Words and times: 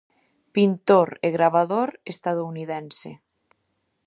Pintor 0.55 1.07
e 1.25 1.27
gravador 1.37 1.89
estadounidense. 2.13 3.11